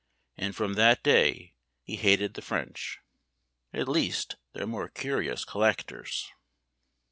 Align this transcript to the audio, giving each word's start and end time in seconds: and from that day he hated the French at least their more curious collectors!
and 0.35 0.55
from 0.55 0.73
that 0.73 1.03
day 1.03 1.53
he 1.83 1.95
hated 1.95 2.33
the 2.33 2.41
French 2.41 2.97
at 3.71 3.87
least 3.87 4.35
their 4.53 4.65
more 4.65 4.89
curious 4.89 5.45
collectors! 5.45 6.31